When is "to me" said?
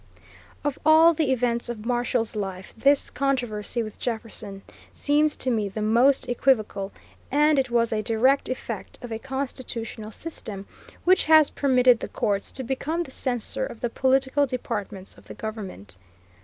5.35-5.69